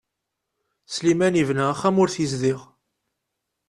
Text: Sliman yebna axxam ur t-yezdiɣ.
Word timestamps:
Sliman 0.93 1.35
yebna 1.37 1.63
axxam 1.71 1.95
ur 2.03 2.09
t-yezdiɣ. 2.09 2.59